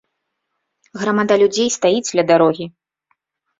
Грамада 1.01 1.37
людзей 1.43 1.69
стаіць 1.77 2.13
ля 2.19 2.27
дарогі. 2.35 2.71